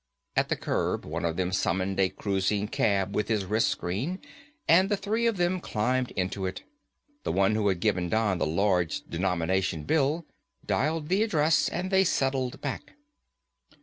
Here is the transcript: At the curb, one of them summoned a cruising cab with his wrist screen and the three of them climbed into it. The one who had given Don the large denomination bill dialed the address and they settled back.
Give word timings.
At 0.35 0.49
the 0.49 0.55
curb, 0.55 1.05
one 1.05 1.23
of 1.25 1.37
them 1.37 1.51
summoned 1.51 1.99
a 1.99 2.09
cruising 2.09 2.67
cab 2.69 3.13
with 3.13 3.27
his 3.27 3.45
wrist 3.45 3.67
screen 3.67 4.19
and 4.67 4.89
the 4.89 4.97
three 4.97 5.27
of 5.27 5.37
them 5.37 5.59
climbed 5.59 6.09
into 6.15 6.47
it. 6.47 6.63
The 7.21 7.31
one 7.31 7.53
who 7.53 7.67
had 7.67 7.79
given 7.81 8.09
Don 8.09 8.39
the 8.39 8.47
large 8.47 9.03
denomination 9.07 9.83
bill 9.83 10.25
dialed 10.65 11.07
the 11.07 11.21
address 11.21 11.69
and 11.69 11.91
they 11.91 12.03
settled 12.03 12.61
back. 12.61 12.93